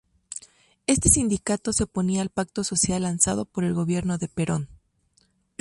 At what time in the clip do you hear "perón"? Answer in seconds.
4.29-4.67